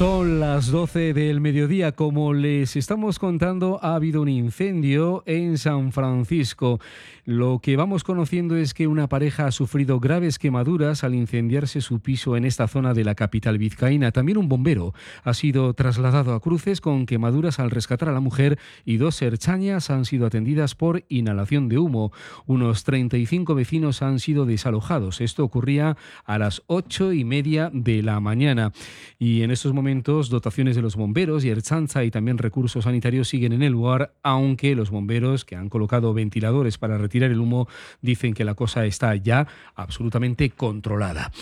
Son 0.00 0.40
las 0.40 0.68
12 0.68 1.12
del 1.12 1.42
mediodía. 1.42 1.92
Como 1.92 2.32
les 2.32 2.74
estamos 2.74 3.18
contando, 3.18 3.78
ha 3.82 3.96
habido 3.96 4.22
un 4.22 4.30
incendio 4.30 5.22
en 5.26 5.58
San 5.58 5.92
Francisco. 5.92 6.80
Lo 7.26 7.58
que 7.58 7.76
vamos 7.76 8.02
conociendo 8.02 8.56
es 8.56 8.72
que 8.72 8.86
una 8.86 9.10
pareja 9.10 9.44
ha 9.44 9.52
sufrido 9.52 10.00
graves 10.00 10.38
quemaduras 10.38 11.04
al 11.04 11.14
incendiarse 11.14 11.82
su 11.82 12.00
piso 12.00 12.34
en 12.38 12.46
esta 12.46 12.66
zona 12.66 12.94
de 12.94 13.04
la 13.04 13.14
capital 13.14 13.58
vizcaína. 13.58 14.10
También 14.10 14.38
un 14.38 14.48
bombero 14.48 14.94
ha 15.22 15.34
sido 15.34 15.74
trasladado 15.74 16.32
a 16.32 16.40
cruces 16.40 16.80
con 16.80 17.04
quemaduras 17.04 17.58
al 17.58 17.70
rescatar 17.70 18.08
a 18.08 18.12
la 18.12 18.20
mujer 18.20 18.58
y 18.86 18.96
dos 18.96 19.20
herchañas 19.20 19.90
han 19.90 20.06
sido 20.06 20.24
atendidas 20.24 20.74
por 20.74 21.04
inhalación 21.10 21.68
de 21.68 21.76
humo. 21.76 22.10
Unos 22.46 22.84
35 22.84 23.54
vecinos 23.54 24.00
han 24.00 24.18
sido 24.18 24.46
desalojados. 24.46 25.20
Esto 25.20 25.44
ocurría 25.44 25.98
a 26.24 26.38
las 26.38 26.62
ocho 26.68 27.12
y 27.12 27.24
media 27.24 27.70
de 27.74 28.02
la 28.02 28.18
mañana. 28.20 28.72
Y 29.18 29.42
en 29.42 29.50
estos 29.50 29.74
momentos, 29.74 29.89
dotaciones 30.28 30.76
de 30.76 30.82
los 30.82 30.96
bomberos 30.96 31.44
y 31.44 31.50
Erchanza 31.50 32.04
y 32.04 32.10
también 32.10 32.38
recursos 32.38 32.84
sanitarios 32.84 33.28
siguen 33.28 33.52
en 33.52 33.62
el 33.62 33.72
lugar, 33.72 34.14
aunque 34.22 34.74
los 34.74 34.90
bomberos 34.90 35.44
que 35.44 35.56
han 35.56 35.68
colocado 35.68 36.14
ventiladores 36.14 36.78
para 36.78 36.98
retirar 36.98 37.30
el 37.30 37.40
humo 37.40 37.68
dicen 38.00 38.34
que 38.34 38.44
la 38.44 38.54
cosa 38.54 38.86
está 38.86 39.14
ya 39.16 39.46
absolutamente 39.74 40.50
controlada. 40.50 41.32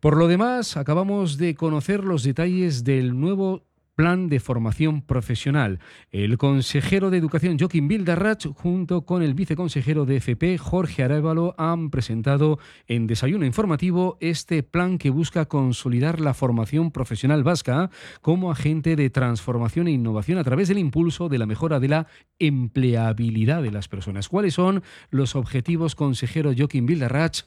Por 0.00 0.16
lo 0.16 0.28
demás, 0.28 0.76
acabamos 0.76 1.38
de 1.38 1.54
conocer 1.54 2.04
los 2.04 2.22
detalles 2.22 2.84
del 2.84 3.18
nuevo 3.18 3.67
plan 3.98 4.28
de 4.28 4.38
formación 4.38 5.02
profesional. 5.02 5.80
El 6.12 6.38
consejero 6.38 7.10
de 7.10 7.18
Educación 7.18 7.58
Joaquín 7.58 7.88
Bildarrach 7.88 8.46
junto 8.54 9.04
con 9.04 9.24
el 9.24 9.34
viceconsejero 9.34 10.06
de 10.06 10.18
FP 10.18 10.56
Jorge 10.56 11.02
Arévalo 11.02 11.56
han 11.58 11.90
presentado 11.90 12.60
en 12.86 13.08
desayuno 13.08 13.44
informativo 13.44 14.16
este 14.20 14.62
plan 14.62 14.98
que 14.98 15.10
busca 15.10 15.46
consolidar 15.46 16.20
la 16.20 16.32
formación 16.32 16.92
profesional 16.92 17.42
vasca 17.42 17.90
como 18.22 18.52
agente 18.52 18.94
de 18.94 19.10
transformación 19.10 19.88
e 19.88 19.90
innovación 19.90 20.38
a 20.38 20.44
través 20.44 20.68
del 20.68 20.78
impulso 20.78 21.28
de 21.28 21.38
la 21.38 21.46
mejora 21.46 21.80
de 21.80 21.88
la 21.88 22.06
empleabilidad 22.38 23.64
de 23.64 23.72
las 23.72 23.88
personas. 23.88 24.28
¿Cuáles 24.28 24.54
son 24.54 24.84
los 25.10 25.34
objetivos, 25.34 25.96
consejero 25.96 26.52
Joaquín 26.56 26.86
Bildarrach? 26.86 27.40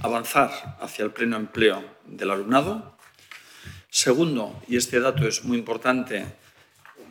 Avanzar 0.00 0.78
hacia 0.80 1.04
el 1.04 1.10
pleno 1.10 1.36
empleo 1.36 1.84
del 2.06 2.30
alumnado, 2.30 2.96
Segundo, 3.94 4.60
y 4.66 4.76
este 4.76 4.98
dato 4.98 5.24
es 5.28 5.44
muy 5.44 5.56
importante, 5.56 6.26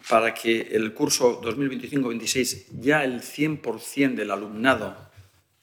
para 0.10 0.34
que 0.34 0.68
el 0.74 0.94
curso 0.94 1.42
2025-26 1.42 2.82
ya 2.82 3.06
el 3.06 3.22
100% 3.22 4.16
del 4.16 4.30
alumnado 4.30 4.94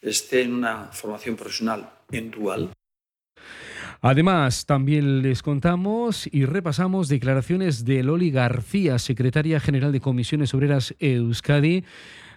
esté 0.01 0.41
en 0.41 0.55
una 0.55 0.87
formación 0.87 1.37
profesional 1.37 1.91
en 2.11 2.31
dual. 2.31 2.71
Además, 4.01 4.65
también 4.65 5.21
les 5.21 5.43
contamos 5.43 6.27
y 6.33 6.47
repasamos 6.47 7.09
declaraciones 7.09 7.85
de 7.85 8.03
Loli 8.03 8.31
García, 8.31 8.99
secretaria 8.99 9.61
general 9.61 9.93
de 9.93 10.01
Comisiones 10.01 10.55
Obreras 10.55 10.95
Euskadi, 11.01 11.85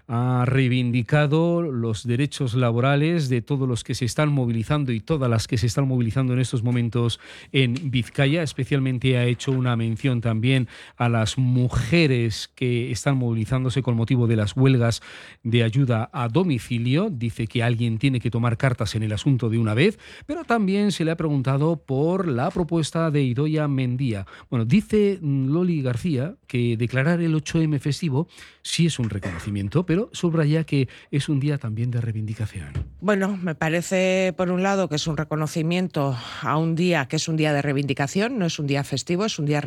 ha 0.08 0.44
reivindicado 0.46 1.62
los 1.62 2.06
derechos 2.06 2.54
laborales 2.56 3.30
de 3.30 3.42
todos 3.42 3.68
los 3.68 3.84
que 3.84 3.96
se 3.96 4.06
están 4.06 4.32
movilizando 4.32 4.92
y 4.92 5.00
todas 5.00 5.30
las 5.30 5.48
que 5.48 5.58
se 5.58 5.68
están 5.68 5.88
movilizando 5.88 6.34
en 6.34 6.40
estos 6.40 6.64
momentos 6.64 7.20
en 7.52 7.92
Vizcaya. 7.92 8.44
Especialmente 8.44 9.18
ha 9.18 9.26
hecho 9.26 9.52
una 9.52 9.76
mención 9.76 10.22
también 10.22 10.68
a 10.98 11.10
las 11.10 11.38
mujeres 11.38 12.52
que 12.56 12.92
están 12.92 13.18
movilizándose 13.18 13.82
con 13.82 13.96
motivo 13.96 14.28
de 14.28 14.36
las 14.36 14.58
huelgas 14.58 15.02
de 15.44 15.64
ayuda 15.64 16.10
a 16.12 16.28
domicilio. 16.28 17.10
Dice 17.10 17.48
que 17.48 17.64
alguien 17.64 17.98
tiene 17.98 18.20
que 18.20 18.32
tomar 18.32 18.58
cartas 18.58 18.96
en 18.96 19.04
el 19.04 19.14
asunto 19.14 19.50
de 19.50 19.58
una 19.58 19.74
vez, 19.74 20.00
pero 20.26 20.44
también 20.44 20.92
se 20.92 21.06
le 21.06 21.12
ha 21.12 21.18
preguntado 21.18 21.78
por 21.78 22.28
la 22.28 22.52
propuesta 22.52 23.10
de 23.10 23.24
Idoya 23.24 23.68
Mendía. 23.68 24.26
Bueno, 24.50 24.66
dice 24.66 25.20
Loli 25.22 25.82
García 25.82 26.36
que 26.48 26.78
declarar 26.78 27.22
el 27.22 27.36
8M 27.36 27.80
festivo 27.80 28.28
sí 28.62 28.86
es 28.86 29.00
un 29.00 29.10
reconocimiento, 29.10 29.86
pero 29.86 30.03
subraya 30.12 30.64
que 30.64 30.90
es 31.12 31.30
un 31.30 31.40
día 31.40 31.58
también 31.58 31.92
de 31.92 32.02
reivindicación. 32.02 32.74
Bueno, 33.00 33.38
me 33.42 33.56
parece 33.56 34.34
por 34.36 34.52
un 34.52 34.64
lado 34.64 34.90
que 34.90 34.96
es 34.96 35.08
un 35.08 35.18
reconocimiento 35.18 36.18
a 36.42 36.58
un 36.58 36.76
día 36.76 37.08
que 37.08 37.16
es 37.16 37.28
un 37.28 37.38
día 37.38 37.54
de 37.54 37.62
reivindicación, 37.62 38.38
no 38.38 38.46
es 38.46 38.60
un 38.60 38.68
día 38.68 38.84
festivo, 38.84 39.26
es 39.26 39.40
un 39.40 39.46
día 39.46 39.62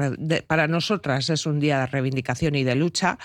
para 0.47 0.69
nosotras 0.69 1.31
es 1.31 1.47
un 1.47 1.61
día 1.61 1.81
de 1.81 1.87
reivindicación 1.87 2.55
y 2.55 2.65
de 2.65 2.75
lucha. 2.75 3.19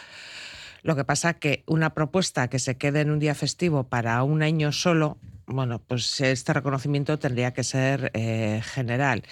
Lo 0.83 0.95
que 0.95 1.03
pasa 1.03 1.35
que 1.35 1.63
una 1.67 1.93
propuesta 1.93 2.47
que 2.47 2.59
se 2.59 2.77
quede 2.77 3.01
en 3.01 3.11
un 3.11 3.19
día 3.19 3.35
festivo 3.35 3.83
para 3.83 4.23
un 4.23 4.41
año 4.41 4.71
solo, 4.71 5.17
bueno, 5.45 5.79
pues 5.79 6.21
este 6.21 6.53
reconocimiento 6.53 7.19
tendría 7.19 7.53
que 7.53 7.63
ser 7.63 8.11
eh, 8.13 8.61
general. 8.63 9.23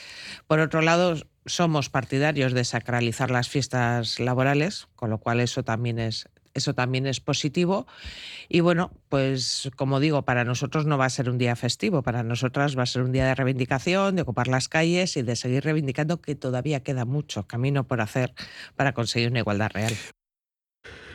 Por 0.45 0.59
otro 0.59 0.81
lado, 0.81 1.15
somos 1.45 1.89
partidarios 1.89 2.53
de 2.53 2.63
sacralizar 2.63 3.31
las 3.31 3.49
fiestas 3.49 4.19
laborales, 4.19 4.87
con 4.95 5.09
lo 5.09 5.17
cual 5.17 5.39
eso 5.39 5.63
también 5.63 5.97
es 5.97 6.29
eso 6.53 6.73
también 6.73 7.07
es 7.07 7.19
positivo. 7.19 7.87
Y 8.47 8.61
bueno, 8.61 8.91
pues 9.09 9.69
como 9.75 9.99
digo, 9.99 10.23
para 10.23 10.43
nosotros 10.43 10.85
no 10.85 10.97
va 10.97 11.05
a 11.05 11.09
ser 11.09 11.29
un 11.29 11.37
día 11.37 11.55
festivo, 11.55 12.01
para 12.03 12.23
nosotras 12.23 12.77
va 12.77 12.83
a 12.83 12.87
ser 12.87 13.03
un 13.03 13.11
día 13.11 13.25
de 13.25 13.35
reivindicación, 13.35 14.15
de 14.15 14.21
ocupar 14.23 14.47
las 14.47 14.67
calles 14.67 15.17
y 15.17 15.21
de 15.21 15.35
seguir 15.35 15.63
reivindicando 15.63 16.21
que 16.21 16.35
todavía 16.35 16.81
queda 16.81 17.05
mucho 17.05 17.47
camino 17.47 17.87
por 17.87 18.01
hacer 18.01 18.33
para 18.75 18.93
conseguir 18.93 19.29
una 19.29 19.39
igualdad 19.39 19.71
real. 19.73 19.93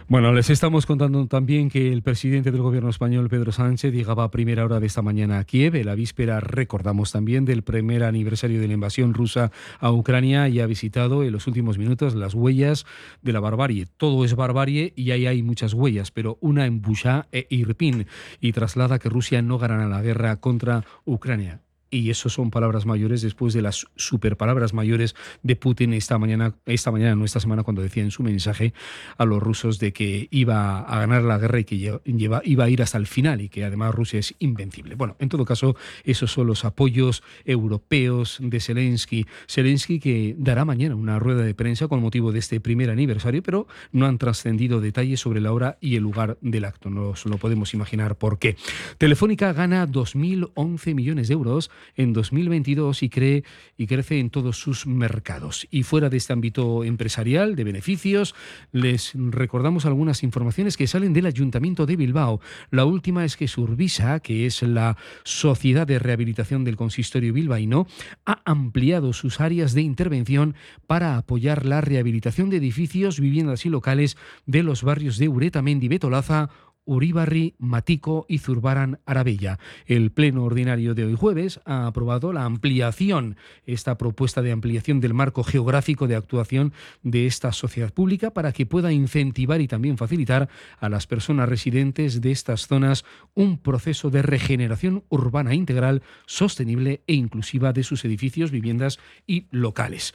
Bueno, 0.07 0.35
les 0.35 0.51
estamos 0.51 0.85
contando 0.85 1.27
también 1.29 1.71
que 1.71 1.91
el 1.91 2.03
presidente 2.03 2.53
del 2.53 2.61
gobierno 2.61 2.91
español, 2.91 3.31
Pedro 3.31 3.53
Sánchez, 3.53 3.95
llegaba 3.95 4.25
a 4.25 4.31
primera 4.31 4.63
hora 4.63 4.79
de 4.79 4.87
esta 4.87 5.01
mañana 5.01 5.39
a 5.39 5.45
Kiev. 5.45 5.83
La 5.83 5.95
víspera, 5.95 6.41
recordamos 6.41 7.11
también, 7.11 7.47
del 7.47 7.63
primer 7.63 8.05
aniversario 8.05 8.61
de 8.61 8.69
la 8.69 8.75
invasión 8.75 9.15
rusa 9.15 9.51
a 9.81 9.91
Ucrania 9.91 10.47
y 10.51 10.61
ha 10.61 10.67
visitado 10.67 11.25
en 11.25 11.33
los 11.33 11.47
últimos 11.47 11.79
minutos 11.79 12.15
las 12.15 12.35
huellas 12.35 12.85
de 13.23 13.33
la 13.33 13.41
barbarie. 13.41 13.87
Todo 13.97 14.27
es 14.27 14.35
barbarie 14.37 14.93
y 14.95 15.11
ahí 15.11 15.27
hay 15.27 15.43
muchas 15.43 15.73
huellas, 15.73 16.11
pero 16.11 16.37
una 16.43 16.67
en 16.67 16.83
Bucha 16.83 17.27
e 17.33 17.47
Irpin 17.49 18.07
y 18.43 18.53
traslada 18.53 18.99
que 18.99 19.09
Rusia 19.09 19.41
no 19.41 19.57
ganará 19.57 19.89
la 19.89 20.03
guerra 20.03 20.37
contra 20.37 20.85
Ucrania 21.07 21.63
y 21.95 22.11
eso 22.11 22.29
son 22.29 22.51
palabras 22.51 22.87
mayores 22.87 23.23
después 23.23 23.55
de 23.55 23.63
las 23.63 23.87
super 23.97 24.37
palabras 24.37 24.75
mayores 24.75 25.15
de 25.43 25.57
Putin 25.57 25.93
esta 25.93 26.19
mañana, 26.19 26.55
esta 26.67 26.91
mañana, 26.91 27.15
no 27.15 27.25
esta 27.25 27.41
semana, 27.41 27.63
cuando 27.63 27.83
decía 27.83 28.03
en 28.03 28.11
su 28.11 28.23
mensaje 28.23 28.75
a 29.17 29.25
los 29.25 29.43
rusos 29.43 29.79
de 29.79 29.93
que 29.93 30.29
iba 30.31 30.81
a 30.81 30.99
ganar 30.99 31.23
la 31.23 31.39
guerra 31.39 31.61
y 31.61 31.65
que 31.65 31.79
lleva, 32.05 32.43
iba 32.45 32.65
a 32.65 32.69
ir 32.69 32.83
hasta 32.83 32.99
el 32.99 33.07
final 33.07 33.41
y 33.41 33.49
que 33.49 33.65
además 33.65 33.95
Rusia 33.95 34.19
es 34.19 34.35
invencible. 34.39 34.97
Bueno, 34.97 35.17
en 35.21 35.29
todo 35.29 35.45
caso, 35.45 35.77
esos 36.05 36.33
son 36.33 36.49
los 36.49 36.65
apoyos 36.65 37.23
europeos 37.45 38.39
de 38.41 38.61
Zelensky. 38.61 39.27
Zelensky 39.49 40.01
que 40.01 40.35
dará 40.39 40.65
mañana 40.65 40.97
una 40.97 41.19
rueda 41.19 41.43
de 41.43 41.55
prensa 41.55 41.87
con 41.89 42.01
motivo 42.01 42.33
de 42.33 42.41
este 42.41 42.61
primer 42.61 42.91
aniversario, 42.91 43.43
pero 43.43 43.67
no 43.93 44.07
han 44.07 44.19
trascendido 44.19 44.81
detalles 44.81 45.21
sobre 45.21 45.41
la 45.41 45.53
hora 45.53 45.79
y 45.81 45.97
el 45.97 46.03
lugar 46.03 46.39
del 46.41 46.65
acto. 46.65 46.91
Nos 46.91 47.25
lo 47.27 47.39
podemos 47.39 47.73
imaginar 47.75 48.17
por 48.17 48.39
qué. 48.39 48.57
Telefónica 48.99 49.53
gana 49.53 49.87
2.011 49.87 50.95
millones 50.95 51.29
de 51.29 51.35
euros 51.35 51.71
en 51.97 52.13
2022 52.13 53.03
y, 53.03 53.09
cree, 53.09 53.45
y 53.77 53.87
crece 53.87 54.19
en 54.19 54.31
todos 54.31 54.59
sus 54.59 54.87
mercados. 54.87 55.67
Y 55.71 55.83
fuera 55.83 56.09
de 56.09 56.17
este 56.17 56.33
ámbito 56.33 56.85
empresarial, 56.85 57.57
de 57.57 57.65
beneficios, 57.65 58.35
les 58.73 59.13
recordamos 59.15 59.87
algunas 59.87 60.23
informaciones 60.23 60.77
que 60.77 60.87
salen 60.87 61.13
del 61.13 61.27
Ayuntamiento 61.27 61.87
de 61.87 61.97
Bilbao. 61.97 62.41
La 62.71 62.85
última 62.85 63.25
es 63.25 63.37
que 63.37 63.49
Survisa, 63.49 64.21
que 64.21 64.47
es 64.47 64.63
la 64.63 64.97
Sociedad 65.25 65.87
de 65.87 65.99
Rehabilitación 65.99 66.65
del 66.65 66.77
Consistorio 66.77 67.33
Bilbaíno, 67.33 67.87
ha 68.27 68.43
ampliado 68.45 69.13
sus 69.13 69.41
áreas 69.41 69.75
de 69.75 69.83
intervención 69.83 70.55
para 70.87 71.17
apoyar 71.17 71.65
la 71.67 71.81
rehabilitación 71.81 72.51
de 72.51 72.59
edificios, 72.59 73.21
viviendas 73.21 73.67
y 73.67 73.69
locales 73.69 74.17
de 74.47 74.63
los 74.63 74.83
barrios 74.83 75.19
de 75.19 75.29
Uretamendi, 75.29 75.89
Betolaza, 75.89 76.51
Uribarri, 76.85 77.55
Matico 77.59 78.27
y 78.29 78.39
Zurbaran 78.39 79.01
Arabella. 79.07 79.59
El 79.87 80.11
Pleno 80.11 80.45
Ordinario 80.45 80.95
de 80.95 81.05
hoy 81.05 81.15
jueves 81.15 81.61
ha 81.65 81.87
aprobado 81.87 82.33
la 82.33 82.45
ampliación, 82.45 83.37
esta 83.67 83.97
propuesta 83.97 84.43
de 84.43 84.53
ampliación 84.53 85.01
del 85.01 85.15
marco 85.15 85.45
geográfico 85.45 86.07
de 86.07 86.17
actuación 86.17 86.73
de 87.03 87.27
esta 87.27 87.53
sociedad 87.53 87.93
pública 87.93 88.33
para 88.33 88.53
que 88.53 88.67
pueda 88.67 88.93
incentivar 88.93 89.61
y 89.61 89.69
también 89.69 89.97
facilitar 89.97 90.49
a 90.79 90.89
las 90.89 91.07
personas 91.07 91.49
residentes 91.49 92.21
de 92.21 92.31
estas 92.31 92.67
zonas 92.67 93.05
un 93.35 93.59
proceso 93.59 94.11
de 94.11 94.23
regeneración 94.23 95.05
urbana 95.09 95.55
integral, 95.55 96.03
sostenible 96.27 97.03
e 97.07 97.15
inclusiva 97.15 97.73
de 97.73 97.83
sus 97.83 98.05
edificios, 98.05 98.51
viviendas 98.51 98.99
y 99.27 99.47
locales. 99.51 100.13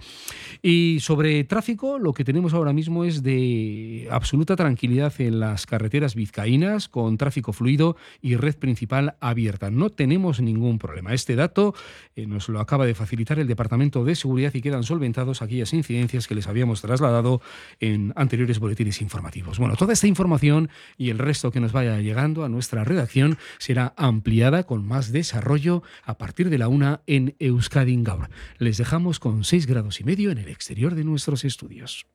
Y 0.61 0.99
sobre 1.01 1.43
tráfico, 1.45 1.97
lo 1.97 2.13
que 2.13 2.23
tenemos 2.23 2.53
ahora 2.53 2.73
mismo 2.73 3.05
es 3.05 3.23
de 3.23 4.07
absoluta 4.11 4.55
tranquilidad 4.55 5.13
en 5.19 5.39
las 5.39 5.65
carreteras 5.65 6.15
vizcaínas 6.15 6.58
con 6.89 7.17
tráfico 7.17 7.53
fluido 7.53 7.95
y 8.21 8.35
red 8.35 8.55
principal 8.55 9.15
abierta. 9.19 9.69
No 9.69 9.89
tenemos 9.89 10.41
ningún 10.41 10.79
problema. 10.79 11.13
Este 11.13 11.35
dato 11.35 11.73
eh, 12.15 12.25
nos 12.27 12.49
lo 12.49 12.59
acaba 12.59 12.85
de 12.85 12.95
facilitar 12.95 13.39
el 13.39 13.47
Departamento 13.47 14.03
de 14.03 14.15
Seguridad 14.15 14.53
y 14.53 14.61
quedan 14.61 14.83
solventados 14.83 15.41
aquellas 15.41 15.73
incidencias 15.73 16.27
que 16.27 16.35
les 16.35 16.47
habíamos 16.47 16.81
trasladado 16.81 17.41
en 17.79 18.13
anteriores 18.15 18.59
boletines 18.59 19.01
informativos. 19.01 19.59
Bueno, 19.59 19.75
toda 19.75 19.93
esta 19.93 20.07
información 20.07 20.69
y 20.97 21.09
el 21.09 21.17
resto 21.17 21.51
que 21.51 21.59
nos 21.59 21.71
vaya 21.71 21.99
llegando 21.99 22.43
a 22.43 22.49
nuestra 22.49 22.83
redacción 22.83 23.37
será 23.57 23.93
ampliada 23.97 24.63
con 24.63 24.85
más 24.85 25.11
desarrollo 25.11 25.83
a 26.03 26.17
partir 26.17 26.49
de 26.49 26.57
la 26.57 26.67
una 26.67 27.01
en 27.07 27.35
Euskadi 27.39 27.97
Gaur. 28.03 28.29
Les 28.57 28.77
dejamos 28.77 29.19
con 29.19 29.43
6 29.43 29.65
grados 29.65 29.99
y 30.01 30.03
medio 30.03 30.31
en 30.31 30.37
el 30.37 30.49
exterior 30.49 30.95
de 30.95 31.03
nuestros 31.03 31.45
estudios. 31.45 32.05